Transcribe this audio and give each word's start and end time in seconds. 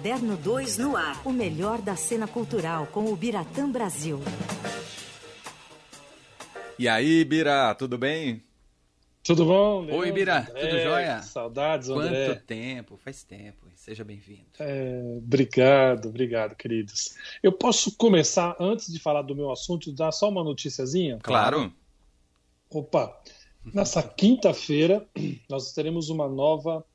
Caderno 0.00 0.34
2 0.34 0.78
no 0.78 0.96
ar. 0.96 1.20
O 1.26 1.30
melhor 1.30 1.82
da 1.82 1.94
cena 1.94 2.26
cultural 2.26 2.86
com 2.86 3.12
o 3.12 3.14
Biratã 3.14 3.70
Brasil. 3.70 4.18
E 6.78 6.88
aí, 6.88 7.22
Bira, 7.22 7.74
tudo 7.74 7.98
bem? 7.98 8.42
Tudo 9.22 9.44
bom? 9.44 9.80
Leandro, 9.80 9.98
Oi, 9.98 10.10
Bira, 10.10 10.38
André, 10.38 10.66
tudo 10.68 10.80
jóia? 10.80 11.20
Saudades, 11.20 11.90
André. 11.90 12.28
Quanto 12.28 12.46
tempo, 12.46 12.96
faz 12.96 13.22
tempo. 13.22 13.66
Seja 13.74 14.02
bem-vindo. 14.02 14.46
É, 14.58 15.18
obrigado, 15.18 16.08
obrigado, 16.08 16.56
queridos. 16.56 17.14
Eu 17.42 17.52
posso 17.52 17.94
começar, 17.94 18.56
antes 18.58 18.90
de 18.90 18.98
falar 18.98 19.20
do 19.20 19.36
meu 19.36 19.50
assunto, 19.52 19.92
dar 19.92 20.12
só 20.12 20.30
uma 20.30 20.42
noticiazinha? 20.42 21.18
Claro. 21.22 21.70
Opa, 22.70 23.20
nessa 23.62 24.02
quinta-feira 24.02 25.06
nós 25.46 25.74
teremos 25.74 26.08
uma 26.08 26.26
nova 26.26 26.86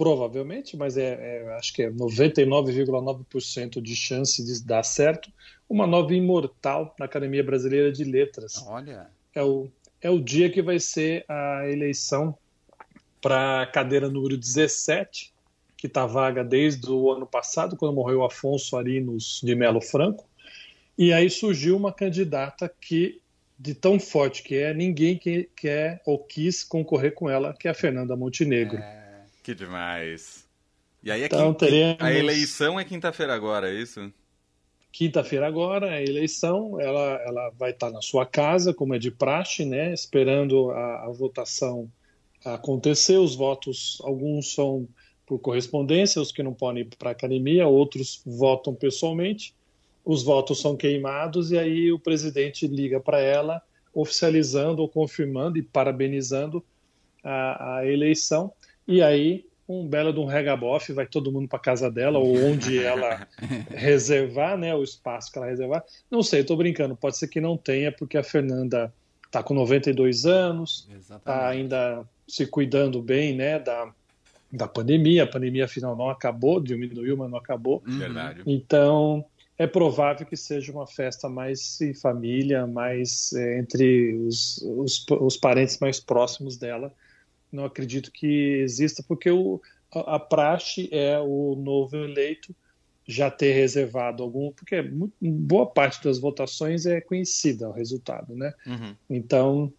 provavelmente, 0.00 0.78
mas 0.78 0.96
é, 0.96 1.42
é 1.42 1.54
acho 1.58 1.74
que 1.74 1.82
é 1.82 1.90
99,9% 1.90 3.82
de 3.82 3.94
chance 3.94 4.42
de 4.42 4.64
dar 4.64 4.82
certo, 4.82 5.30
uma 5.68 5.86
nova 5.86 6.14
imortal 6.14 6.94
na 6.98 7.04
Academia 7.04 7.44
Brasileira 7.44 7.92
de 7.92 8.02
Letras. 8.02 8.64
Olha. 8.66 9.10
É 9.34 9.42
o, 9.42 9.68
é 10.00 10.08
o 10.08 10.18
dia 10.18 10.48
que 10.48 10.62
vai 10.62 10.80
ser 10.80 11.26
a 11.28 11.68
eleição 11.68 12.34
para 13.20 13.60
a 13.60 13.66
cadeira 13.66 14.08
número 14.08 14.38
17, 14.38 15.34
que 15.76 15.86
está 15.86 16.06
vaga 16.06 16.42
desde 16.42 16.90
o 16.90 17.12
ano 17.12 17.26
passado, 17.26 17.76
quando 17.76 17.94
morreu 17.94 18.24
Afonso 18.24 18.78
Arinos 18.78 19.38
de 19.44 19.54
Melo 19.54 19.82
Franco. 19.82 20.24
E 20.96 21.12
aí 21.12 21.28
surgiu 21.28 21.76
uma 21.76 21.92
candidata 21.92 22.72
que, 22.80 23.20
de 23.58 23.74
tão 23.74 24.00
forte 24.00 24.42
que 24.42 24.56
é, 24.56 24.72
ninguém 24.72 25.18
que 25.18 25.50
quer 25.54 26.00
ou 26.06 26.18
quis 26.18 26.64
concorrer 26.64 27.12
com 27.12 27.28
ela, 27.28 27.52
que 27.52 27.68
é 27.68 27.70
a 27.70 27.74
Fernanda 27.74 28.16
Montenegro. 28.16 28.78
É. 28.78 28.99
Que 29.50 29.54
demais. 29.56 30.46
E 31.02 31.10
aí 31.10 31.24
então, 31.24 31.52
teremos... 31.52 31.96
a 32.00 32.12
eleição 32.12 32.78
é 32.78 32.84
quinta-feira 32.84 33.34
agora, 33.34 33.68
é 33.68 33.74
isso? 33.74 34.12
Quinta-feira 34.92 35.44
agora, 35.44 35.90
a 35.90 36.00
eleição, 36.00 36.80
ela, 36.80 37.20
ela 37.26 37.50
vai 37.58 37.72
estar 37.72 37.90
na 37.90 38.00
sua 38.00 38.24
casa, 38.24 38.72
como 38.72 38.94
é 38.94 38.98
de 38.98 39.10
praxe, 39.10 39.64
né? 39.64 39.92
Esperando 39.92 40.70
a, 40.70 41.06
a 41.06 41.10
votação 41.10 41.90
acontecer. 42.44 43.16
Os 43.16 43.34
votos, 43.34 44.00
alguns 44.04 44.54
são 44.54 44.86
por 45.26 45.40
correspondência, 45.40 46.22
os 46.22 46.30
que 46.30 46.44
não 46.44 46.54
podem 46.54 46.82
ir 46.82 46.96
para 46.96 47.08
a 47.08 47.12
academia, 47.12 47.66
outros 47.66 48.22
votam 48.24 48.72
pessoalmente. 48.72 49.52
Os 50.04 50.22
votos 50.22 50.60
são 50.60 50.76
queimados 50.76 51.50
e 51.50 51.58
aí 51.58 51.90
o 51.90 51.98
presidente 51.98 52.68
liga 52.68 53.00
para 53.00 53.18
ela, 53.20 53.60
oficializando 53.92 54.80
ou 54.80 54.88
confirmando 54.88 55.58
e 55.58 55.62
parabenizando 55.62 56.64
a, 57.24 57.78
a 57.78 57.86
eleição. 57.86 58.52
E 58.86 59.02
aí, 59.02 59.44
um 59.70 59.86
belo 59.86 60.12
de 60.12 60.18
um 60.18 60.24
regabof, 60.24 60.92
vai 60.92 61.06
todo 61.06 61.30
mundo 61.30 61.48
para 61.48 61.58
casa 61.58 61.88
dela, 61.90 62.18
ou 62.18 62.36
onde 62.36 62.82
ela 62.82 63.26
reservar, 63.70 64.58
né, 64.58 64.74
o 64.74 64.82
espaço 64.82 65.30
que 65.30 65.38
ela 65.38 65.46
reservar. 65.46 65.84
Não 66.10 66.22
sei, 66.22 66.40
estou 66.40 66.56
brincando, 66.56 66.96
pode 66.96 67.16
ser 67.16 67.28
que 67.28 67.40
não 67.40 67.56
tenha, 67.56 67.92
porque 67.92 68.18
a 68.18 68.22
Fernanda 68.22 68.92
está 69.24 69.42
com 69.42 69.54
92 69.54 70.26
anos, 70.26 70.88
está 70.98 71.48
ainda 71.48 72.04
se 72.26 72.46
cuidando 72.46 73.00
bem, 73.00 73.36
né, 73.36 73.60
da, 73.60 73.92
da 74.52 74.66
pandemia. 74.66 75.22
A 75.22 75.26
pandemia, 75.26 75.66
afinal, 75.66 75.94
não 75.94 76.10
acabou, 76.10 76.60
diminuiu, 76.60 77.16
mas 77.16 77.30
não 77.30 77.38
acabou. 77.38 77.80
Uhum. 77.86 77.98
Verdade. 77.98 78.42
Então, 78.44 79.24
é 79.56 79.68
provável 79.68 80.26
que 80.26 80.36
seja 80.36 80.72
uma 80.72 80.86
festa 80.86 81.28
mais 81.28 81.80
em 81.80 81.94
família, 81.94 82.66
mais 82.66 83.32
é, 83.34 83.58
entre 83.58 84.14
os, 84.14 84.58
os, 84.62 85.06
os 85.08 85.36
parentes 85.36 85.78
mais 85.78 86.00
próximos 86.00 86.56
dela 86.56 86.92
não 87.52 87.64
acredito 87.64 88.10
que 88.12 88.60
exista, 88.62 89.02
porque 89.06 89.30
o, 89.30 89.60
a, 89.92 90.16
a 90.16 90.18
praxe 90.18 90.88
é 90.92 91.18
o 91.18 91.54
novo 91.56 91.96
eleito 91.96 92.54
já 93.06 93.30
ter 93.30 93.52
reservado 93.52 94.22
algum, 94.22 94.52
porque 94.52 94.80
muito, 94.82 95.14
boa 95.20 95.66
parte 95.66 96.02
das 96.04 96.18
votações 96.18 96.86
é 96.86 97.00
conhecida 97.00 97.68
o 97.68 97.72
resultado, 97.72 98.36
né? 98.36 98.54
Uhum. 98.66 98.94
Então, 99.08 99.72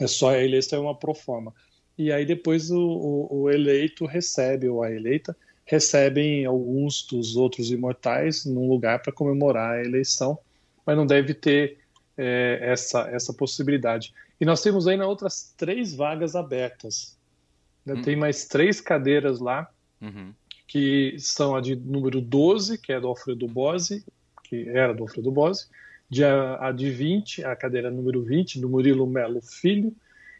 é 0.00 0.06
só 0.06 0.30
a 0.30 0.42
eleição 0.42 0.80
é 0.80 0.82
uma 0.82 0.98
proforma. 0.98 1.54
E 1.96 2.10
aí 2.10 2.24
depois 2.26 2.70
o, 2.70 2.80
o, 2.80 3.42
o, 3.42 3.50
eleito 3.50 4.04
recebe, 4.06 4.68
ou 4.68 4.82
a 4.82 4.90
eleita, 4.90 5.36
recebem 5.64 6.44
alguns 6.44 7.06
dos 7.06 7.36
outros 7.36 7.70
imortais 7.70 8.44
num 8.44 8.68
lugar 8.68 9.00
para 9.00 9.12
comemorar 9.12 9.78
a 9.78 9.84
eleição, 9.84 10.38
mas 10.84 10.96
não 10.96 11.06
deve 11.06 11.34
ter 11.34 11.78
é, 12.16 12.58
essa, 12.62 13.08
essa 13.10 13.32
possibilidade. 13.32 14.12
E 14.42 14.44
nós 14.44 14.60
temos 14.60 14.88
ainda 14.88 15.06
outras 15.06 15.54
três 15.56 15.94
vagas 15.94 16.34
abertas. 16.34 17.16
Né? 17.86 17.94
Hum. 17.94 18.02
Tem 18.02 18.16
mais 18.16 18.44
três 18.44 18.80
cadeiras 18.80 19.38
lá, 19.38 19.70
uhum. 20.00 20.34
que 20.66 21.14
são 21.20 21.54
a 21.54 21.60
de 21.60 21.76
número 21.76 22.20
12, 22.20 22.76
que 22.78 22.92
é 22.92 22.98
do 22.98 23.06
Alfredo 23.06 23.46
Bose, 23.46 24.04
que 24.42 24.68
era 24.68 24.92
do 24.92 25.04
Alfredo 25.04 25.30
Bose, 25.30 25.68
de 26.10 26.24
a, 26.24 26.58
a 26.66 26.72
de 26.72 26.90
20, 26.90 27.44
a 27.44 27.54
cadeira 27.54 27.88
número 27.88 28.20
20, 28.20 28.58
do 28.58 28.68
Murilo 28.68 29.06
Melo 29.06 29.40
Filho, 29.40 29.94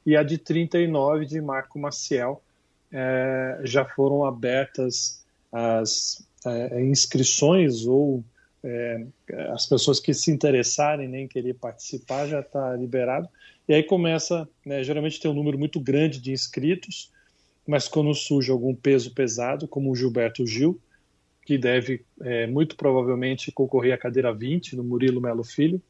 e 0.04 0.16
a 0.16 0.24
de 0.24 0.36
39, 0.36 1.24
de 1.24 1.40
Marco 1.40 1.78
Maciel. 1.78 2.42
É, 2.90 3.60
já 3.62 3.84
foram 3.84 4.24
abertas 4.24 5.24
as 5.52 6.26
é, 6.44 6.82
inscrições 6.82 7.86
ou 7.86 8.24
é, 8.64 9.06
as 9.50 9.66
pessoas 9.66 9.98
que 9.98 10.14
se 10.14 10.30
interessarem 10.30 11.08
né, 11.08 11.22
em 11.22 11.28
querer 11.28 11.54
participar 11.54 12.26
já 12.26 12.40
está 12.40 12.76
liberado. 12.76 13.28
E 13.68 13.74
aí 13.74 13.82
começa, 13.82 14.48
né, 14.64 14.82
geralmente 14.84 15.20
tem 15.20 15.30
um 15.30 15.34
número 15.34 15.58
muito 15.58 15.80
grande 15.80 16.20
de 16.20 16.32
inscritos, 16.32 17.10
mas 17.66 17.88
quando 17.88 18.12
surge 18.14 18.50
algum 18.50 18.74
peso 18.74 19.12
pesado, 19.12 19.68
como 19.68 19.90
o 19.90 19.96
Gilberto 19.96 20.46
Gil, 20.46 20.80
que 21.44 21.58
deve 21.58 22.04
é, 22.20 22.46
muito 22.46 22.76
provavelmente 22.76 23.50
concorrer 23.50 23.92
à 23.92 23.98
cadeira 23.98 24.32
20 24.32 24.76
no 24.76 24.84
Murilo 24.84 25.20
Melo 25.20 25.44
Filho, 25.44 25.82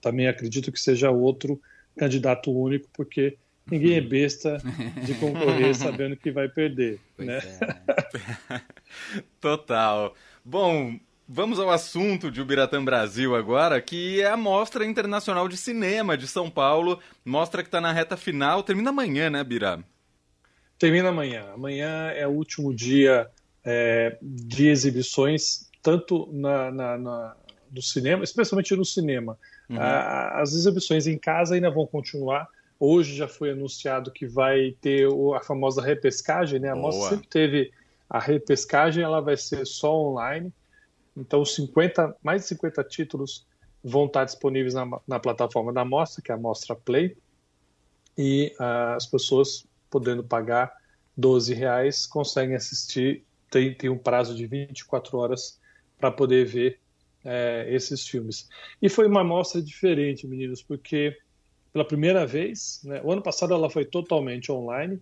também 0.00 0.28
acredito 0.28 0.70
que 0.70 0.78
seja 0.78 1.10
outro 1.10 1.60
candidato 1.96 2.52
único, 2.52 2.88
porque 2.92 3.36
ninguém 3.68 3.96
é 3.96 4.00
besta 4.00 4.58
de 5.04 5.14
concorrer 5.14 5.74
sabendo 5.76 6.16
que 6.16 6.30
vai 6.30 6.48
perder. 6.48 7.00
Pois 7.16 7.26
né? 7.26 7.38
É. 8.48 8.60
Total. 9.40 10.14
Bom, 10.44 10.98
Vamos 11.30 11.60
ao 11.60 11.68
assunto 11.68 12.30
de 12.30 12.40
Ubiratã 12.40 12.82
Brasil 12.82 13.36
agora, 13.36 13.82
que 13.82 14.18
é 14.22 14.30
a 14.30 14.36
Mostra 14.36 14.86
Internacional 14.86 15.46
de 15.46 15.58
Cinema 15.58 16.16
de 16.16 16.26
São 16.26 16.48
Paulo. 16.48 16.98
Mostra 17.22 17.62
que 17.62 17.68
está 17.68 17.82
na 17.82 17.92
reta 17.92 18.16
final, 18.16 18.62
termina 18.62 18.88
amanhã, 18.88 19.28
né, 19.28 19.44
Bira? 19.44 19.84
Termina 20.78 21.10
amanhã. 21.10 21.50
Amanhã 21.52 22.08
é 22.12 22.26
o 22.26 22.30
último 22.30 22.74
dia 22.74 23.28
é, 23.62 24.16
de 24.22 24.68
exibições, 24.68 25.68
tanto 25.82 26.30
na, 26.32 26.70
na, 26.70 26.96
na, 26.96 27.36
no 27.70 27.82
cinema, 27.82 28.24
especialmente 28.24 28.74
no 28.74 28.86
cinema. 28.86 29.38
Uhum. 29.68 29.76
as 29.78 30.54
exibições 30.54 31.06
em 31.06 31.18
casa 31.18 31.56
ainda 31.56 31.70
vão 31.70 31.86
continuar. 31.86 32.48
Hoje 32.80 33.14
já 33.14 33.28
foi 33.28 33.50
anunciado 33.50 34.10
que 34.10 34.26
vai 34.26 34.74
ter 34.80 35.06
a 35.36 35.40
famosa 35.40 35.82
repescagem, 35.82 36.58
né? 36.58 36.70
A 36.70 36.74
Boa. 36.74 36.86
mostra 36.86 37.10
sempre 37.10 37.28
teve 37.28 37.70
a 38.08 38.18
repescagem, 38.18 39.04
ela 39.04 39.20
vai 39.20 39.36
ser 39.36 39.66
só 39.66 39.94
online. 39.94 40.50
Então, 41.18 41.44
50, 41.44 42.16
mais 42.22 42.42
de 42.42 42.48
50 42.48 42.84
títulos 42.84 43.46
vão 43.82 44.06
estar 44.06 44.24
disponíveis 44.24 44.74
na, 44.74 44.86
na 45.06 45.18
plataforma 45.18 45.72
da 45.72 45.84
mostra, 45.84 46.22
que 46.22 46.30
é 46.30 46.34
a 46.34 46.38
Mostra 46.38 46.74
Play. 46.74 47.16
E 48.16 48.54
uh, 48.58 48.94
as 48.96 49.06
pessoas 49.06 49.66
podendo 49.90 50.22
pagar 50.22 50.72
12 51.16 51.54
reais, 51.54 52.06
conseguem 52.06 52.54
assistir, 52.54 53.24
tem, 53.50 53.74
tem 53.74 53.90
um 53.90 53.98
prazo 53.98 54.34
de 54.34 54.46
24 54.46 55.18
horas 55.18 55.58
para 55.98 56.10
poder 56.10 56.44
ver 56.46 56.80
é, 57.24 57.66
esses 57.68 58.06
filmes. 58.06 58.48
E 58.80 58.88
foi 58.88 59.06
uma 59.06 59.22
amostra 59.22 59.60
diferente, 59.60 60.26
meninos, 60.26 60.62
porque 60.62 61.16
pela 61.72 61.84
primeira 61.84 62.26
vez, 62.26 62.80
né, 62.84 63.00
o 63.02 63.12
ano 63.12 63.22
passado 63.22 63.52
ela 63.52 63.68
foi 63.68 63.84
totalmente 63.84 64.50
online, 64.52 65.00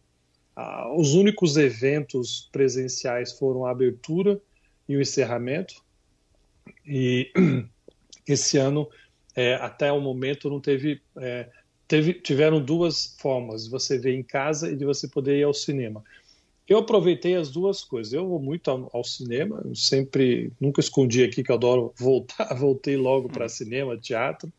ah, 0.54 0.90
os 0.96 1.14
únicos 1.14 1.56
eventos 1.56 2.48
presenciais 2.50 3.38
foram 3.38 3.66
a 3.66 3.70
abertura 3.70 4.40
e 4.88 4.96
o 4.96 5.00
encerramento, 5.00 5.74
e 6.86 7.30
esse 8.26 8.58
ano, 8.58 8.88
é, 9.34 9.54
até 9.54 9.92
o 9.92 10.00
momento, 10.00 10.50
não 10.50 10.60
teve 10.60 11.00
é, 11.18 11.48
teve, 11.88 12.14
tiveram 12.14 12.60
duas 12.60 13.16
formas, 13.18 13.64
de 13.64 13.70
você 13.70 13.98
ver 13.98 14.14
em 14.14 14.22
casa 14.22 14.70
e 14.70 14.76
de 14.76 14.84
você 14.84 15.08
poder 15.08 15.38
ir 15.38 15.44
ao 15.44 15.54
cinema. 15.54 16.04
Eu 16.68 16.78
aproveitei 16.78 17.36
as 17.36 17.50
duas 17.50 17.84
coisas. 17.84 18.12
Eu 18.12 18.26
vou 18.26 18.40
muito 18.40 18.70
ao, 18.70 18.90
ao 18.92 19.04
cinema, 19.04 19.62
sempre, 19.74 20.52
nunca 20.60 20.80
escondi 20.80 21.22
aqui 21.22 21.42
que 21.42 21.50
eu 21.50 21.56
adoro 21.56 21.92
voltar, 21.98 22.52
voltei 22.54 22.96
logo 22.96 23.28
para 23.28 23.48
cinema, 23.48 23.96
teatro. 23.96 24.52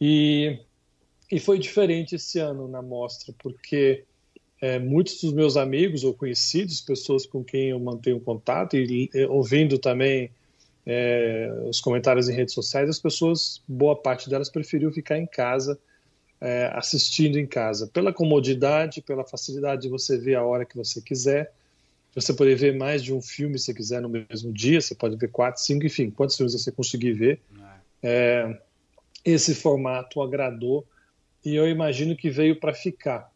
E, 0.00 0.58
e 1.30 1.38
foi 1.38 1.58
diferente 1.58 2.14
esse 2.14 2.38
ano 2.38 2.66
na 2.68 2.80
mostra, 2.80 3.34
porque 3.38 4.04
é, 4.60 4.78
muitos 4.78 5.20
dos 5.20 5.32
meus 5.32 5.56
amigos 5.56 6.02
ou 6.02 6.14
conhecidos, 6.14 6.80
pessoas 6.80 7.26
com 7.26 7.44
quem 7.44 7.70
eu 7.70 7.78
mantenho 7.78 8.20
contato 8.20 8.76
e, 8.76 9.10
e 9.12 9.24
ouvindo 9.26 9.78
também 9.78 10.30
é, 10.90 11.52
os 11.68 11.82
comentários 11.82 12.30
em 12.30 12.34
redes 12.34 12.54
sociais, 12.54 12.88
as 12.88 12.98
pessoas, 12.98 13.62
boa 13.68 13.94
parte 13.94 14.30
delas 14.30 14.48
preferiu 14.48 14.90
ficar 14.90 15.18
em 15.18 15.26
casa 15.26 15.78
é, 16.40 16.70
assistindo 16.72 17.38
em 17.38 17.46
casa, 17.46 17.86
pela 17.88 18.10
comodidade, 18.10 19.02
pela 19.02 19.22
facilidade 19.22 19.82
de 19.82 19.88
você 19.90 20.16
ver 20.16 20.36
a 20.36 20.42
hora 20.42 20.64
que 20.64 20.74
você 20.74 21.02
quiser. 21.02 21.52
você 22.14 22.32
poder 22.32 22.54
ver 22.56 22.74
mais 22.74 23.04
de 23.04 23.12
um 23.12 23.20
filme 23.20 23.58
se 23.58 23.74
quiser 23.74 24.00
no 24.00 24.08
mesmo 24.08 24.50
dia, 24.50 24.80
você 24.80 24.94
pode 24.94 25.16
ver 25.16 25.28
quatro, 25.28 25.60
cinco, 25.60 25.84
enfim, 25.84 26.10
quantos 26.10 26.36
filmes 26.36 26.54
você 26.54 26.72
conseguir 26.72 27.12
ver. 27.12 27.42
É, 28.02 28.58
esse 29.22 29.54
formato 29.54 30.22
agradou 30.22 30.86
e 31.44 31.54
eu 31.54 31.68
imagino 31.68 32.16
que 32.16 32.30
veio 32.30 32.58
para 32.58 32.72
ficar. 32.72 33.30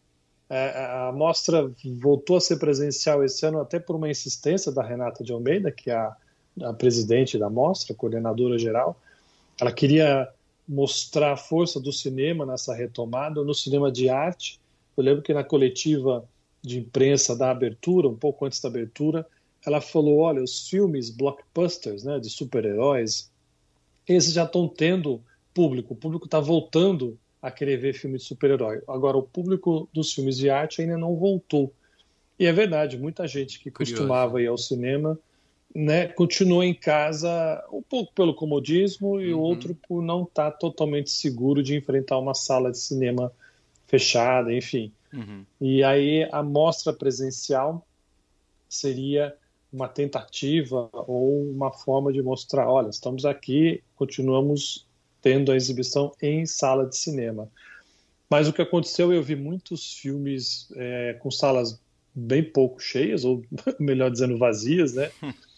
É, 0.48 1.08
a 1.08 1.12
mostra 1.12 1.70
voltou 2.00 2.38
a 2.38 2.40
ser 2.40 2.56
presencial 2.56 3.22
esse 3.22 3.44
ano 3.44 3.60
até 3.60 3.78
por 3.78 3.94
uma 3.94 4.08
insistência 4.08 4.72
da 4.72 4.82
Renata 4.82 5.22
de 5.22 5.32
Almeida, 5.32 5.70
que 5.70 5.90
é 5.90 5.94
a, 5.94 6.16
a 6.60 6.72
presidente 6.72 7.38
da 7.38 7.48
mostra, 7.48 7.94
coordenadora 7.94 8.58
geral. 8.58 9.00
Ela 9.60 9.72
queria 9.72 10.28
mostrar 10.68 11.32
a 11.32 11.36
força 11.36 11.80
do 11.80 11.92
cinema 11.92 12.44
nessa 12.46 12.74
retomada, 12.74 13.42
no 13.42 13.54
cinema 13.54 13.90
de 13.90 14.08
arte. 14.08 14.60
Eu 14.96 15.04
lembro 15.04 15.22
que 15.22 15.34
na 15.34 15.44
coletiva 15.44 16.24
de 16.62 16.78
imprensa 16.78 17.36
da 17.36 17.50
abertura, 17.50 18.08
um 18.08 18.16
pouco 18.16 18.44
antes 18.44 18.60
da 18.60 18.68
abertura, 18.68 19.26
ela 19.66 19.80
falou: 19.80 20.18
olha, 20.18 20.42
os 20.42 20.68
filmes 20.68 21.10
blockbusters, 21.10 22.04
né, 22.04 22.18
de 22.18 22.30
super-heróis, 22.30 23.30
esses 24.06 24.32
já 24.32 24.44
estão 24.44 24.68
tendo 24.68 25.20
público. 25.54 25.94
O 25.94 25.96
público 25.96 26.26
está 26.26 26.40
voltando 26.40 27.18
a 27.40 27.50
querer 27.50 27.76
ver 27.76 27.94
filme 27.94 28.18
de 28.18 28.24
super-herói. 28.24 28.82
Agora, 28.86 29.16
o 29.16 29.22
público 29.22 29.88
dos 29.92 30.12
filmes 30.12 30.36
de 30.36 30.48
arte 30.48 30.80
ainda 30.80 30.96
não 30.96 31.16
voltou. 31.16 31.72
E 32.38 32.46
é 32.46 32.52
verdade, 32.52 32.96
muita 32.98 33.26
gente 33.26 33.58
que 33.58 33.70
Curioso. 33.70 33.94
costumava 33.94 34.40
ir 34.40 34.46
ao 34.46 34.58
cinema 34.58 35.18
né, 35.74 36.08
continuou 36.08 36.62
em 36.62 36.74
casa, 36.74 37.64
um 37.72 37.82
pouco 37.82 38.12
pelo 38.12 38.34
comodismo 38.34 39.20
e 39.20 39.32
uhum. 39.32 39.40
outro 39.40 39.74
por 39.88 40.02
não 40.02 40.24
estar 40.24 40.50
tá 40.50 40.56
totalmente 40.56 41.10
seguro 41.10 41.62
de 41.62 41.74
enfrentar 41.76 42.18
uma 42.18 42.34
sala 42.34 42.70
de 42.70 42.78
cinema 42.78 43.32
fechada, 43.86 44.52
enfim. 44.52 44.92
Uhum. 45.12 45.44
E 45.60 45.82
aí 45.82 46.28
a 46.30 46.42
mostra 46.42 46.92
presencial 46.92 47.86
seria 48.68 49.34
uma 49.72 49.88
tentativa 49.88 50.90
ou 50.92 51.50
uma 51.50 51.72
forma 51.72 52.12
de 52.12 52.22
mostrar, 52.22 52.68
olha, 52.68 52.88
estamos 52.88 53.24
aqui, 53.24 53.82
continuamos 53.96 54.86
tendo 55.22 55.52
a 55.52 55.56
exibição 55.56 56.12
em 56.20 56.44
sala 56.44 56.86
de 56.86 56.96
cinema. 56.96 57.48
Mas 58.28 58.48
o 58.48 58.52
que 58.52 58.60
aconteceu, 58.60 59.12
eu 59.12 59.22
vi 59.22 59.36
muitos 59.36 59.94
filmes 59.94 60.68
é, 60.74 61.14
com 61.20 61.30
salas 61.30 61.80
bem 62.14 62.42
pouco 62.42 62.80
cheias, 62.80 63.24
ou 63.24 63.42
melhor 63.80 64.10
dizendo, 64.10 64.36
vazias, 64.36 64.94
né? 64.94 65.10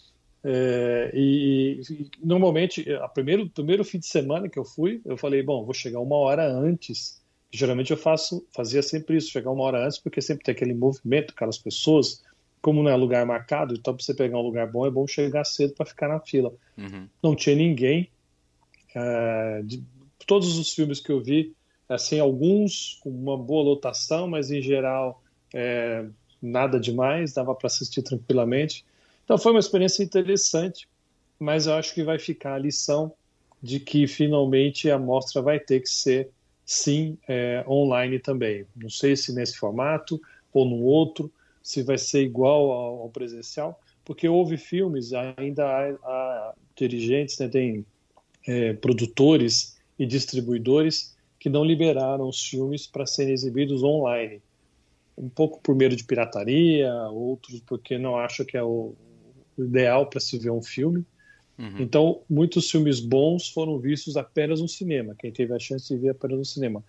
É, 0.47 1.11
e, 1.13 1.81
e, 1.89 2.09
normalmente, 2.23 2.89
a 2.93 3.07
primeiro, 3.07 3.49
primeiro 3.49 3.83
fim 3.83 3.97
de 3.97 4.05
semana 4.05 4.47
que 4.47 4.59
eu 4.59 4.63
fui, 4.63 5.01
eu 5.03 5.17
falei, 5.17 5.41
bom, 5.41 5.65
vou 5.65 5.73
chegar 5.73 5.99
uma 5.99 6.15
hora 6.15 6.47
antes 6.47 7.19
Geralmente 7.55 7.91
eu 7.91 7.97
faço, 7.97 8.45
fazia 8.53 8.83
sempre 8.83 9.15
isso, 9.15 9.31
chegar 9.31 9.49
uma 9.49 9.63
hora 9.63 9.85
antes, 9.85 9.97
porque 9.97 10.21
sempre 10.21 10.43
tem 10.43 10.51
aquele 10.53 10.73
movimento, 10.73 11.33
aquelas 11.33 11.57
pessoas, 11.57 12.21
como 12.61 12.83
não 12.83 12.91
é 12.91 12.95
lugar 12.95 13.25
marcado, 13.25 13.73
então 13.73 13.95
para 13.95 14.03
você 14.03 14.13
pegar 14.13 14.37
um 14.37 14.41
lugar 14.41 14.69
bom 14.69 14.85
é 14.85 14.91
bom 14.91 15.07
chegar 15.07 15.45
cedo 15.45 15.73
para 15.73 15.85
ficar 15.85 16.09
na 16.09 16.19
fila. 16.19 16.53
Uhum. 16.77 17.07
Não 17.23 17.33
tinha 17.33 17.55
ninguém. 17.55 18.09
É, 18.93 19.61
de 19.63 19.81
todos 20.27 20.57
os 20.57 20.73
filmes 20.73 20.99
que 20.99 21.11
eu 21.11 21.21
vi, 21.21 21.53
assim, 21.87 22.19
alguns 22.19 22.99
com 23.01 23.09
uma 23.09 23.37
boa 23.37 23.63
lotação, 23.63 24.27
mas 24.27 24.51
em 24.51 24.61
geral 24.61 25.23
é, 25.53 26.05
nada 26.41 26.77
demais, 26.77 27.33
dava 27.33 27.55
para 27.55 27.67
assistir 27.67 28.01
tranquilamente. 28.01 28.83
Então 29.25 29.37
foi 29.39 29.51
uma 29.51 29.59
experiência 29.59 30.03
interessante, 30.03 30.87
mas 31.39 31.65
eu 31.65 31.73
acho 31.73 31.93
que 31.93 32.03
vai 32.03 32.17
ficar 32.19 32.53
a 32.53 32.59
lição 32.59 33.11
de 33.61 33.79
que 33.79 34.07
finalmente 34.07 34.89
a 34.89 34.99
mostra 34.99 35.41
vai 35.41 35.59
ter 35.59 35.81
que 35.81 35.89
ser 35.89 36.29
sim 36.63 37.17
é, 37.27 37.65
online 37.67 38.19
também. 38.19 38.65
Não 38.75 38.89
sei 38.89 39.15
se 39.15 39.33
nesse 39.33 39.57
formato 39.57 40.21
ou 40.53 40.63
no 40.65 40.83
outro, 40.83 41.31
se 41.63 41.81
vai 41.81 41.97
ser 41.97 42.21
igual 42.21 42.71
ao, 42.71 43.01
ao 43.01 43.09
presencial, 43.09 43.79
porque 44.05 44.29
houve 44.29 44.57
filmes, 44.57 45.11
ainda 45.13 45.65
há, 45.65 45.89
há 46.03 46.53
dirigentes, 46.75 47.39
né, 47.39 47.47
tem 47.47 47.83
é, 48.47 48.73
produtores 48.73 49.75
e 49.97 50.05
distribuidores 50.05 51.15
que 51.39 51.49
não 51.49 51.65
liberaram 51.65 52.27
os 52.29 52.45
filmes 52.45 52.85
para 52.85 53.07
serem 53.07 53.33
exibidos 53.33 53.81
online. 53.81 54.41
Um 55.17 55.29
pouco 55.29 55.59
por 55.61 55.73
medo 55.73 55.95
de 55.95 56.03
pirataria, 56.03 56.93
outros 57.09 57.59
porque 57.61 57.97
não 57.97 58.17
acham 58.17 58.45
que 58.45 58.57
é 58.57 58.63
o 58.63 58.93
ideal 59.57 60.07
para 60.07 60.19
se 60.19 60.37
ver 60.37 60.51
um 60.51 60.61
filme. 60.61 61.05
Uhum. 61.57 61.75
Então, 61.79 62.21
muitos 62.29 62.69
filmes 62.69 62.99
bons 62.99 63.49
foram 63.49 63.79
vistos 63.79 64.17
apenas 64.17 64.61
no 64.61 64.67
cinema, 64.67 65.15
quem 65.17 65.31
teve 65.31 65.53
a 65.53 65.59
chance 65.59 65.87
de 65.87 65.99
ver 65.99 66.09
apenas 66.09 66.37
no 66.37 66.45
cinema. 66.45 66.83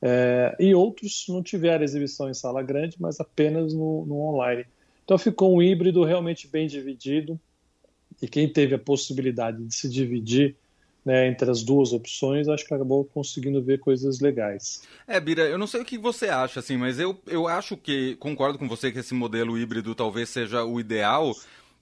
É, 0.00 0.56
e 0.60 0.74
outros 0.74 1.26
não 1.28 1.42
tiveram 1.42 1.82
exibição 1.82 2.30
em 2.30 2.34
sala 2.34 2.62
grande, 2.62 2.96
mas 3.00 3.18
apenas 3.18 3.74
no, 3.74 4.06
no, 4.06 4.20
online. 4.20 4.64
Então 5.04 5.18
ficou 5.18 5.56
um 5.56 5.62
híbrido 5.62 6.04
realmente 6.04 6.46
bem 6.46 6.68
dividido, 6.68 7.38
e 8.22 8.28
quem 8.28 8.48
teve 8.48 8.74
a 8.74 8.78
possibilidade 8.78 9.64
de 9.64 9.74
se 9.74 9.88
dividir 9.88 10.56
né, 11.04 11.26
entre 11.26 11.50
as 11.50 11.62
duas 11.62 11.92
opções, 11.92 12.48
acho 12.48 12.66
que 12.66 12.74
acabou 12.74 13.04
conseguindo 13.04 13.62
ver 13.62 13.78
coisas 13.78 14.20
legais. 14.20 14.82
É, 15.06 15.18
Bira, 15.18 15.42
eu 15.42 15.56
não 15.56 15.66
sei 15.66 15.80
o 15.80 15.84
que 15.84 15.96
você 15.96 16.28
acha, 16.28 16.60
assim, 16.60 16.76
mas 16.76 16.98
eu, 16.98 17.18
eu 17.26 17.48
acho 17.48 17.76
que, 17.76 18.14
concordo 18.16 18.58
com 18.58 18.68
você 18.68 18.92
que 18.92 18.98
esse 18.98 19.14
modelo 19.14 19.56
híbrido 19.56 19.94
talvez 19.94 20.28
seja 20.28 20.64
o 20.64 20.78
ideal, 20.78 21.34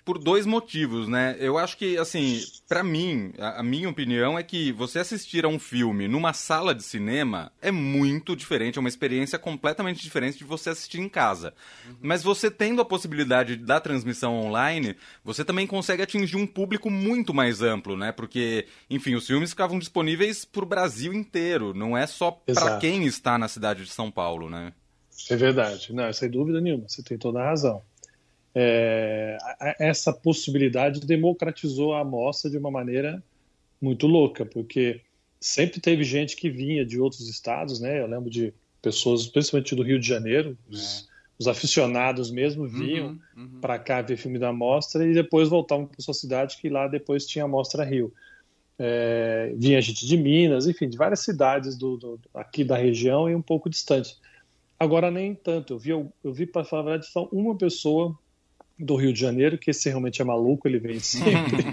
por 0.06 0.18
dois 0.18 0.46
motivos, 0.46 1.08
né? 1.08 1.36
Eu 1.40 1.58
acho 1.58 1.76
que, 1.76 1.98
assim, 1.98 2.40
para 2.68 2.84
mim, 2.84 3.32
a, 3.40 3.58
a, 3.58 3.62
minha 3.64 3.90
opinião 3.90 4.38
é 4.38 4.42
que 4.44 4.70
você 4.70 5.00
assistir 5.00 5.44
a 5.44 5.48
um 5.48 5.58
filme 5.58 6.06
numa 6.06 6.32
sala 6.32 6.72
de 6.72 6.84
cinema 6.84 7.50
é 7.60 7.72
muito 7.72 8.36
diferente, 8.36 8.78
é 8.78 8.80
uma 8.80 8.88
experiência 8.88 9.36
completamente 9.36 10.00
diferente 10.00 10.38
de 10.38 10.44
você 10.44 10.70
assistir 10.70 11.00
em 11.00 11.08
casa. 11.08 11.52
Uhum. 11.84 11.96
Mas 12.00 12.22
você 12.22 12.48
tendo 12.48 12.80
a 12.80 12.84
possibilidade 12.84 13.56
da 13.56 13.80
transmissão 13.80 14.36
online, 14.38 14.94
você 15.24 15.44
também 15.44 15.66
consegue 15.66 16.04
atingir 16.04 16.36
um 16.36 16.46
público 16.46 16.88
muito 16.88 17.34
mais 17.34 17.60
amplo, 17.60 17.96
né? 17.96 18.12
Porque, 18.12 18.68
enfim, 18.88 19.16
os 19.16 19.26
filmes 19.26 19.50
ficavam 19.50 19.76
disponíveis 19.76 20.44
pro 20.44 20.64
Brasil 20.64 21.12
inteiro, 21.12 21.74
não 21.74 21.98
é 21.98 22.06
só 22.06 22.30
para 22.30 22.78
quem 22.78 23.04
está 23.06 23.36
na 23.36 23.48
cidade 23.48 23.82
de 23.82 23.90
São 23.90 24.08
Paulo, 24.08 24.48
né? 24.48 24.72
É 25.28 25.34
verdade, 25.34 25.92
não, 25.92 26.12
sem 26.12 26.30
dúvida 26.30 26.60
nenhuma, 26.60 26.88
você 26.88 27.02
tem 27.02 27.18
toda 27.18 27.40
a 27.40 27.46
razão 27.46 27.82
é, 28.58 29.36
essa 29.78 30.14
possibilidade 30.14 31.00
democratizou 31.00 31.92
a 31.92 32.00
amostra 32.00 32.50
de 32.50 32.56
uma 32.56 32.70
maneira 32.70 33.22
muito 33.78 34.06
louca, 34.06 34.46
porque 34.46 35.02
sempre 35.38 35.78
teve 35.78 36.02
gente 36.02 36.34
que 36.34 36.48
vinha 36.48 36.82
de 36.82 36.98
outros 36.98 37.28
estados, 37.28 37.78
né? 37.80 38.00
Eu 38.00 38.06
lembro 38.06 38.30
de 38.30 38.54
pessoas, 38.80 39.26
principalmente 39.26 39.74
do 39.74 39.82
Rio 39.82 40.00
de 40.00 40.08
Janeiro, 40.08 40.56
os, 40.70 41.02
é. 41.02 41.12
os 41.38 41.48
aficionados 41.48 42.30
mesmo 42.30 42.66
vinham 42.66 43.08
uhum, 43.36 43.42
uhum. 43.42 43.60
para 43.60 43.78
cá 43.78 44.00
ver 44.00 44.16
filme 44.16 44.38
da 44.38 44.54
mostra 44.54 45.06
e 45.06 45.12
depois 45.12 45.50
voltavam 45.50 45.86
para 45.86 46.00
sua 46.00 46.14
cidade, 46.14 46.56
que 46.56 46.70
lá 46.70 46.88
depois 46.88 47.26
tinha 47.26 47.44
a 47.44 47.48
mostra 47.48 47.84
Rio. 47.84 48.10
É, 48.78 49.52
vinha 49.54 49.82
gente 49.82 50.06
de 50.06 50.16
Minas, 50.16 50.66
enfim, 50.66 50.88
de 50.88 50.96
várias 50.96 51.20
cidades 51.20 51.76
do, 51.76 51.98
do, 51.98 52.20
aqui 52.32 52.64
da 52.64 52.78
região 52.78 53.28
e 53.28 53.34
um 53.34 53.42
pouco 53.42 53.68
distante. 53.68 54.16
Agora 54.80 55.10
nem 55.10 55.34
tanto. 55.34 55.74
Eu 55.74 55.78
vi, 55.78 55.90
eu 55.90 56.32
vi 56.32 56.46
para 56.46 56.64
falar 56.64 56.80
a 56.80 56.84
verdade, 56.84 57.12
só 57.12 57.28
uma 57.30 57.54
pessoa 57.54 58.18
do 58.78 58.96
Rio 58.96 59.12
de 59.12 59.20
Janeiro, 59.20 59.56
que 59.56 59.70
esse 59.70 59.88
realmente 59.88 60.20
é 60.20 60.24
maluco, 60.24 60.68
ele 60.68 60.78
vem 60.78 60.98
sempre. 61.00 61.64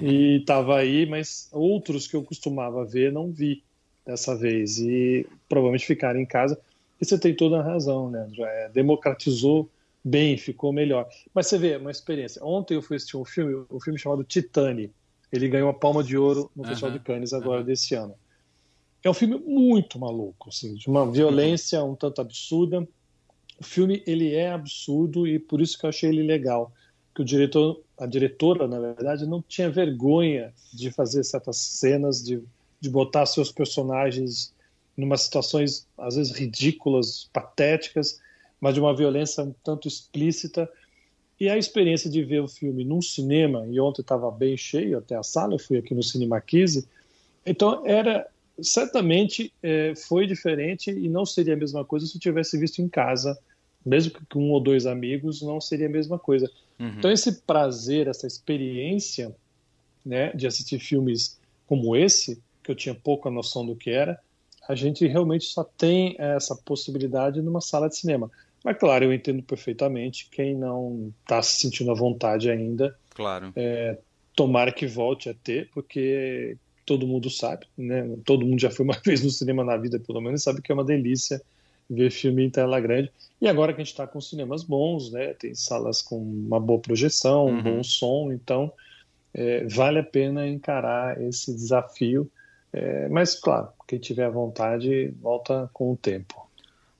e 0.00 0.38
estava 0.40 0.76
aí, 0.76 1.06
mas 1.06 1.48
outros 1.52 2.06
que 2.06 2.14
eu 2.14 2.22
costumava 2.22 2.84
ver 2.84 3.12
não 3.12 3.30
vi 3.30 3.62
dessa 4.04 4.36
vez. 4.36 4.78
E 4.78 5.26
provavelmente 5.48 5.86
ficaram 5.86 6.20
em 6.20 6.26
casa. 6.26 6.58
E 7.00 7.04
você 7.04 7.18
tem 7.18 7.34
toda 7.34 7.58
a 7.58 7.62
razão, 7.62 8.10
né? 8.10 8.28
Democratizou 8.72 9.68
bem, 10.02 10.38
ficou 10.38 10.72
melhor. 10.72 11.08
Mas 11.34 11.48
você 11.48 11.58
vê, 11.58 11.72
é 11.72 11.78
uma 11.78 11.90
experiência. 11.90 12.42
Ontem 12.44 12.74
eu 12.74 12.82
fui 12.82 12.96
assistir 12.96 13.16
um 13.16 13.24
filme, 13.24 13.66
um 13.70 13.80
filme 13.80 13.98
chamado 13.98 14.22
Titane. 14.22 14.90
Ele 15.32 15.48
ganhou 15.48 15.68
a 15.68 15.74
Palma 15.74 16.02
de 16.04 16.16
Ouro 16.16 16.50
no 16.54 16.64
Festival 16.64 16.92
de 16.92 17.00
Cannes 17.00 17.32
agora 17.32 17.64
desse 17.64 17.94
ano. 17.94 18.14
É 19.02 19.10
um 19.10 19.14
filme 19.14 19.36
muito 19.38 19.98
maluco, 19.98 20.48
assim, 20.48 20.74
de 20.74 20.88
uma 20.88 21.10
violência 21.10 21.82
um 21.84 21.94
tanto 21.94 22.20
absurda 22.20 22.86
o 23.58 23.64
filme 23.64 24.02
ele 24.06 24.34
é 24.34 24.50
absurdo 24.50 25.26
e 25.26 25.38
por 25.38 25.60
isso 25.60 25.78
que 25.78 25.86
eu 25.86 25.90
achei 25.90 26.10
ele 26.10 26.22
legal, 26.22 26.72
que 27.14 27.22
o 27.22 27.24
diretor, 27.24 27.82
a 27.98 28.06
diretora, 28.06 28.68
na 28.68 28.78
verdade, 28.78 29.26
não 29.26 29.42
tinha 29.42 29.70
vergonha 29.70 30.52
de 30.72 30.90
fazer 30.90 31.24
certas 31.24 31.56
cenas, 31.56 32.22
de, 32.22 32.42
de 32.78 32.90
botar 32.90 33.24
seus 33.24 33.50
personagens 33.50 34.54
numa 34.96 35.16
situações 35.16 35.86
às 35.96 36.16
vezes 36.16 36.32
ridículas, 36.32 37.28
patéticas, 37.32 38.20
mas 38.60 38.74
de 38.74 38.80
uma 38.80 38.94
violência 38.94 39.44
um 39.44 39.54
tanto 39.64 39.88
explícita. 39.88 40.68
E 41.38 41.48
a 41.48 41.58
experiência 41.58 42.10
de 42.10 42.22
ver 42.22 42.40
o 42.40 42.48
filme 42.48 42.84
num 42.84 43.02
cinema, 43.02 43.66
e 43.66 43.78
ontem 43.78 44.00
estava 44.00 44.30
bem 44.30 44.56
cheio 44.56 44.98
até 44.98 45.14
a 45.14 45.22
sala, 45.22 45.54
eu 45.54 45.58
fui 45.58 45.76
aqui 45.76 45.94
no 45.94 46.02
Cinema 46.02 46.40
15, 46.40 46.88
então 47.44 47.86
era 47.86 48.26
certamente 48.60 49.52
é, 49.62 49.94
foi 49.94 50.26
diferente 50.26 50.90
e 50.90 51.08
não 51.08 51.26
seria 51.26 51.54
a 51.54 51.56
mesma 51.56 51.84
coisa 51.84 52.06
se 52.06 52.16
eu 52.16 52.20
tivesse 52.20 52.58
visto 52.58 52.80
em 52.80 52.88
casa, 52.88 53.38
mesmo 53.84 54.12
que 54.12 54.24
com 54.26 54.40
um 54.40 54.50
ou 54.50 54.60
dois 54.60 54.86
amigos, 54.86 55.42
não 55.42 55.60
seria 55.60 55.86
a 55.86 55.90
mesma 55.90 56.18
coisa. 56.18 56.50
Uhum. 56.78 56.94
Então 56.98 57.10
esse 57.10 57.40
prazer, 57.42 58.08
essa 58.08 58.26
experiência, 58.26 59.34
né, 60.04 60.32
de 60.32 60.46
assistir 60.46 60.78
filmes 60.78 61.38
como 61.66 61.96
esse, 61.96 62.42
que 62.62 62.70
eu 62.70 62.74
tinha 62.74 62.94
pouca 62.94 63.30
noção 63.30 63.64
do 63.64 63.76
que 63.76 63.90
era, 63.90 64.18
a 64.68 64.74
gente 64.74 65.06
realmente 65.06 65.44
só 65.44 65.62
tem 65.62 66.16
essa 66.18 66.54
possibilidade 66.56 67.40
numa 67.40 67.60
sala 67.60 67.88
de 67.88 67.96
cinema. 67.96 68.30
Mas, 68.64 68.78
claro, 68.78 69.04
eu 69.04 69.12
entendo 69.12 69.42
perfeitamente 69.42 70.28
quem 70.30 70.56
não 70.56 71.12
está 71.22 71.40
se 71.40 71.60
sentindo 71.60 71.92
à 71.92 71.94
vontade 71.94 72.50
ainda. 72.50 72.96
Claro. 73.10 73.52
É, 73.54 73.96
tomara 74.34 74.72
que 74.72 74.86
volte 74.86 75.28
a 75.28 75.34
ter, 75.34 75.70
porque 75.72 76.56
todo 76.86 77.06
mundo 77.06 77.28
sabe, 77.28 77.66
né? 77.76 78.16
Todo 78.24 78.46
mundo 78.46 78.60
já 78.60 78.70
foi 78.70 78.84
uma 78.84 78.98
vez 79.04 79.22
no 79.22 79.30
cinema 79.30 79.64
na 79.64 79.76
vida, 79.76 79.98
pelo 79.98 80.20
menos, 80.20 80.42
sabe 80.42 80.62
que 80.62 80.70
é 80.70 80.74
uma 80.74 80.84
delícia 80.84 81.42
ver 81.90 82.10
filme 82.10 82.44
em 82.44 82.50
tela 82.50 82.80
grande. 82.80 83.10
E 83.40 83.48
agora 83.48 83.72
que 83.72 83.80
a 83.80 83.84
gente 83.84 83.92
está 83.92 84.06
com 84.06 84.20
cinemas 84.20 84.62
bons, 84.62 85.12
né? 85.12 85.34
Tem 85.34 85.54
salas 85.54 86.00
com 86.00 86.16
uma 86.16 86.58
boa 86.58 86.80
projeção, 86.80 87.46
um 87.46 87.56
uhum. 87.56 87.62
bom 87.62 87.82
som, 87.82 88.32
então 88.32 88.72
é, 89.34 89.66
vale 89.66 89.98
a 89.98 90.04
pena 90.04 90.46
encarar 90.48 91.20
esse 91.20 91.52
desafio. 91.52 92.30
É, 92.72 93.08
mas, 93.08 93.34
claro, 93.34 93.68
quem 93.86 93.98
tiver 93.98 94.30
vontade, 94.30 95.12
volta 95.20 95.68
com 95.72 95.92
o 95.92 95.96
tempo. 95.96 96.46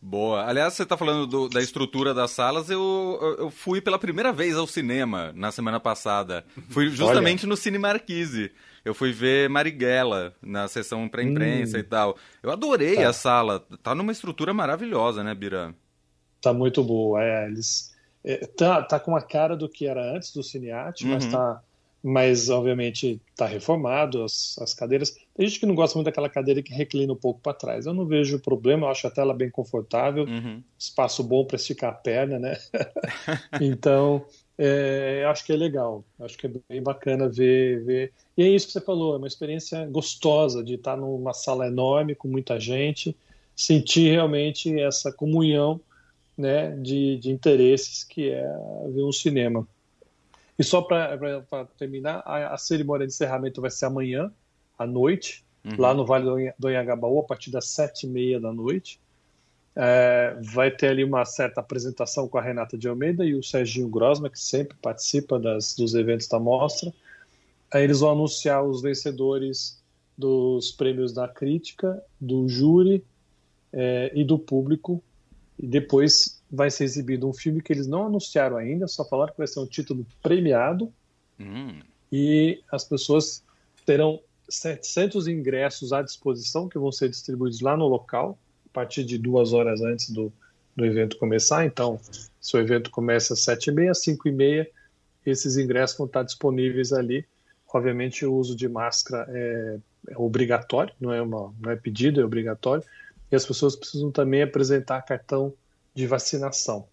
Boa. 0.01 0.45
Aliás, 0.45 0.75
você 0.75 0.83
está 0.83 0.97
falando 0.97 1.27
do, 1.27 1.49
da 1.49 1.61
estrutura 1.61 2.15
das 2.15 2.31
salas. 2.31 2.71
Eu, 2.71 3.37
eu 3.39 3.51
fui 3.51 3.81
pela 3.81 3.99
primeira 3.99 4.33
vez 4.33 4.57
ao 4.57 4.67
cinema 4.67 5.33
na 5.35 5.51
semana 5.51 5.81
passada. 5.81 6.45
Fui 6.71 6.89
justamente 6.91 7.45
Olha. 7.45 7.51
no 7.51 7.57
Cine 7.57 7.79
Marquise. 7.79 8.53
Eu 8.85 8.95
fui 8.95 9.11
ver 9.11 9.49
Marighella 9.49 10.33
na 10.41 10.69
sessão 10.69 11.09
para 11.09 11.23
imprensa 11.23 11.77
hum. 11.77 11.81
e 11.81 11.83
tal. 11.83 12.17
Eu 12.43 12.53
adorei 12.53 12.97
tá. 12.97 13.09
a 13.09 13.13
sala. 13.13 13.67
Tá 13.83 13.95
numa 13.95 14.13
estrutura 14.13 14.55
maravilhosa, 14.55 15.25
né, 15.25 15.35
Bira? 15.35 15.75
Tá 16.41 16.53
muito 16.53 16.85
boa. 16.85 17.21
É, 17.23 17.47
eles 17.47 17.93
é, 18.23 18.47
tá, 18.47 18.83
tá 18.83 19.01
com 19.01 19.17
a 19.17 19.23
cara 19.23 19.57
do 19.57 19.69
que 19.69 19.87
era 19.87 20.15
antes 20.15 20.33
do 20.33 20.43
Cinearte, 20.43 21.05
uhum. 21.05 21.15
mas 21.15 21.27
tá 21.27 21.63
mas 22.09 22.49
obviamente 22.49 23.21
está 23.33 23.47
reformado 23.47 24.23
as, 24.23 24.57
as 24.61 24.73
cadeiras. 24.73 25.11
Tem 25.35 25.45
gente 25.45 25.59
que 25.59 25.67
não 25.67 25.75
gosta 25.75 25.99
muito 25.99 26.07
daquela 26.07 26.29
cadeira 26.29 26.63
que 26.63 26.73
reclina 26.73 27.13
um 27.13 27.17
pouco 27.17 27.41
para 27.41 27.53
trás. 27.53 27.85
Eu 27.85 27.93
não 27.93 28.07
vejo 28.07 28.39
problema, 28.39 28.87
eu 28.87 28.91
acho 28.93 29.09
a 29.09 29.11
tela 29.11 29.35
bem 29.35 29.51
confortável, 29.51 30.23
uhum. 30.23 30.63
espaço 30.79 31.25
bom 31.25 31.45
para 31.45 31.57
esticar 31.57 31.91
a 31.91 31.97
perna, 31.97 32.39
né? 32.39 32.57
então, 33.61 34.25
é, 34.57 35.25
acho 35.29 35.45
que 35.45 35.53
é 35.53 35.57
legal, 35.57 36.05
acho 36.21 36.39
que 36.39 36.47
é 36.47 36.51
bem 36.69 36.81
bacana 36.81 37.29
ver, 37.29 37.83
ver. 37.85 38.13
E 38.39 38.45
é 38.45 38.49
isso 38.51 38.69
que 38.69 38.75
você 38.75 38.81
falou, 38.81 39.15
é 39.15 39.19
uma 39.19 39.27
experiência 39.27 39.85
gostosa 39.87 40.63
de 40.63 40.75
estar 40.75 40.97
numa 40.97 41.35
sala 41.35 41.67
enorme 41.67 42.15
com 42.15 42.29
muita 42.29 42.61
gente, 42.61 43.17
sentir 43.57 44.13
realmente 44.13 44.79
essa 44.79 45.11
comunhão 45.11 45.81
né, 46.39 46.71
de, 46.77 47.19
de 47.19 47.33
interesses 47.33 48.05
que 48.05 48.31
é 48.31 48.49
ver 48.95 49.03
um 49.03 49.11
cinema. 49.11 49.67
E 50.59 50.65
só 50.65 50.81
para 50.81 51.19
terminar, 51.79 52.23
a, 52.25 52.55
a, 52.55 52.59
cerimônia 52.59 53.07
de 53.07 53.13
encerramento 53.13 53.61
vai 53.61 53.71
ser 53.71 53.87
amanhã, 53.87 54.33
à 54.79 54.87
noite, 54.87 55.45
uhum. 55.65 55.75
lá 55.79 55.93
no 55.93 56.05
Vale 56.05 56.55
do 56.59 56.69
Anhangabaú, 56.69 57.21
a 57.21 57.25
partir 57.25 57.51
das 57.51 57.67
sete 57.67 58.07
e 58.07 58.09
meia 58.09 58.41
da 58.41 58.53
noite. 58.53 59.01
É, 59.79 60.35
vai 60.41 60.71
ter 60.71 60.89
ali 60.89 61.05
uma 61.05 61.23
certa 61.27 61.61
apresentação 61.61 62.27
com 62.27 62.39
a 62.39 62.43
Renata 62.43 62.79
de 62.79 62.89
Almeida 62.89 63.27
e 63.27 63.35
o 63.35 63.43
Serginho 63.43 63.89
Grosma, 63.89 64.31
que 64.31 64.41
sempre 64.41 64.75
participa 64.81 65.39
das, 65.39 65.75
dos 65.75 65.95
eventos 65.95 66.27
da 66.27 66.39
mostra. 66.39 66.93
Aí 67.71 67.85
eles 67.85 68.01
vão 68.01 68.13
anunciar 68.13 68.65
os 68.65 68.81
vencedores 68.81 69.83
dos 70.17 70.73
prêmios 70.73 71.13
da 71.13 71.29
crítica, 71.29 72.03
do 72.19 72.49
júri 72.49 73.05
é, 73.71 74.11
e 74.15 74.25
do 74.25 74.39
público. 74.39 75.03
E 75.59 75.67
depois 75.67 76.41
vai 76.51 76.71
ser 76.71 76.85
exibido 76.85 77.29
um 77.29 77.33
filme 77.33 77.61
que 77.61 77.73
eles 77.73 77.87
não 77.87 78.07
anunciaram 78.07 78.57
ainda, 78.57 78.87
só 78.87 79.05
falaram 79.05 79.33
que 79.33 79.39
vai 79.39 79.47
ser 79.47 79.61
um 79.61 79.67
título 79.67 80.07
premiado. 80.23 80.93
Hum. 81.41 81.81
E 82.13 82.63
as 82.71 82.85
pessoas 82.85 83.43
terão 83.85 84.21
700 84.49 85.29
ingressos 85.29 85.93
à 85.93 86.03
disposição 86.03 86.69
que 86.69 86.79
vão 86.79 86.93
ser 86.93 87.09
distribuídos 87.09 87.61
lá 87.61 87.77
no 87.77 87.87
local, 87.87 88.39
a 88.67 88.73
partir 88.73 89.05
de 89.05 89.19
duas 89.19 89.53
horas 89.53 89.81
antes 89.81 90.11
do, 90.11 90.33
do 90.75 90.85
evento 90.85 91.17
começar. 91.19 91.65
Então, 91.65 91.99
se 92.41 92.57
o 92.57 92.61
evento 92.61 92.91
começa 92.91 93.35
às 93.35 93.41
7h30, 93.41 93.93
5h30, 93.93 94.69
esses 95.25 95.57
ingressos 95.57 95.97
vão 95.97 96.07
estar 96.07 96.23
disponíveis 96.23 96.93
ali. 96.93 97.25
Obviamente, 97.73 98.25
o 98.25 98.35
uso 98.35 98.55
de 98.55 98.69
máscara 98.69 99.27
é, 99.29 99.79
é 100.09 100.19
obrigatório, 100.19 100.95
não 101.01 101.13
é, 101.13 101.21
uma, 101.21 101.53
não 101.61 101.71
é 101.71 101.77
pedido, 101.77 102.21
é 102.21 102.25
obrigatório. 102.25 102.85
E 103.31 103.37
as 103.37 103.45
pessoas 103.45 103.77
precisam 103.77 104.11
também 104.11 104.43
apresentar 104.43 105.03
cartão 105.03 105.53
de 105.95 106.07
vacinação. 106.07 106.87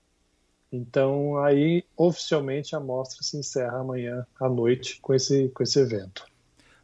Então, 0.71 1.37
aí, 1.37 1.83
oficialmente, 1.95 2.75
a 2.75 2.79
mostra 2.79 3.21
se 3.21 3.37
encerra 3.37 3.79
amanhã 3.79 4.25
à 4.39 4.49
noite 4.49 4.99
com 5.01 5.13
esse, 5.13 5.49
com 5.49 5.61
esse 5.61 5.79
evento. 5.79 6.25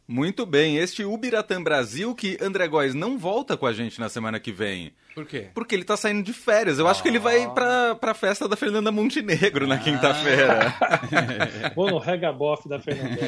Muito 0.06 0.44
bem, 0.44 0.76
este 0.76 1.04
Ubiratã 1.04 1.62
Brasil, 1.62 2.12
que 2.16 2.36
André 2.40 2.66
Góes 2.66 2.94
não 2.94 3.16
volta 3.16 3.56
com 3.56 3.64
a 3.64 3.72
gente 3.72 4.00
na 4.00 4.08
semana 4.08 4.40
que 4.40 4.50
vem. 4.50 4.92
Por 5.14 5.24
quê? 5.24 5.50
Porque 5.54 5.72
ele 5.74 5.84
tá 5.84 5.96
saindo 5.96 6.22
de 6.22 6.32
férias. 6.32 6.80
Eu 6.80 6.88
ah. 6.88 6.90
acho 6.90 7.00
que 7.00 7.08
ele 7.08 7.20
vai 7.20 7.44
ah. 7.44 7.50
pra, 7.50 7.94
pra 7.94 8.14
festa 8.14 8.48
da 8.48 8.56
Fernanda 8.56 8.90
Montenegro 8.90 9.68
na 9.68 9.76
ah. 9.76 9.78
quinta-feira. 9.78 10.74
Vou 11.76 11.88
no 11.88 11.98
regabof 11.98 12.68
da 12.68 12.80
Fernanda. 12.80 13.20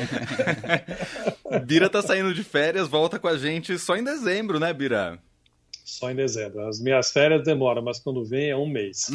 Bira 1.64 1.88
tá 1.88 2.02
saindo 2.02 2.34
de 2.34 2.42
férias, 2.42 2.88
volta 2.88 3.16
com 3.16 3.28
a 3.28 3.36
gente 3.36 3.78
só 3.78 3.96
em 3.96 4.02
dezembro, 4.02 4.58
né, 4.58 4.72
Bira? 4.72 5.20
Só 5.84 6.10
em 6.10 6.14
dezembro. 6.14 6.66
As 6.66 6.80
minhas 6.80 7.10
férias 7.12 7.42
demoram, 7.44 7.82
mas 7.82 7.98
quando 7.98 8.24
vem 8.24 8.50
é 8.50 8.56
um 8.56 8.68
mês. 8.68 9.10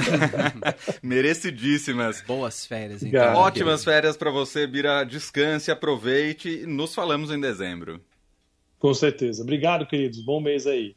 Merecidíssimas. 1.02 2.22
Boas 2.22 2.66
férias, 2.66 3.02
então. 3.04 3.36
Ótimas 3.36 3.84
férias 3.84 4.18
para 4.18 4.32
você, 4.32 4.68
Bira. 4.68 5.04
Descanse, 5.04 5.72
aproveite. 5.72 6.66
Nos 6.66 6.94
falamos 6.94 7.32
em 7.32 7.40
dezembro. 7.40 8.02
Com 8.80 8.94
certeza. 8.94 9.42
Obrigado, 9.42 9.88
queridos. 9.88 10.20
Bom 10.22 10.40
mês 10.40 10.68
aí. 10.68 10.96